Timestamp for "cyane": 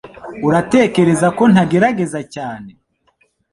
2.33-2.69